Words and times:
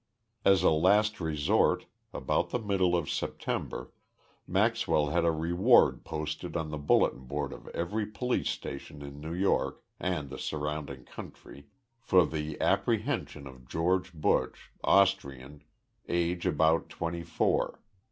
As 0.43 0.63
a 0.63 0.71
last 0.71 1.19
resort, 1.21 1.85
about 2.11 2.49
the 2.49 2.57
middle 2.57 2.95
of 2.95 3.07
September, 3.07 3.91
Maxwell 4.47 5.09
had 5.11 5.25
a 5.25 5.31
reward 5.31 6.03
posted 6.03 6.57
on 6.57 6.71
the 6.71 6.79
bulletin 6.79 7.25
board 7.25 7.53
of 7.53 7.67
every 7.67 8.07
police 8.07 8.49
station 8.49 9.03
in 9.03 9.21
New 9.21 9.35
York 9.35 9.83
and 9.99 10.31
the 10.31 10.39
surrounding 10.39 11.05
country 11.05 11.67
for 11.99 12.25
the 12.25 12.59
"apprehension 12.59 13.45
of 13.45 13.67
George 13.69 14.11
Buch, 14.11 14.57
Austrian, 14.83 15.61
age 16.09 16.47
about 16.47 16.89
twenty 16.89 17.21
four. 17.21 17.79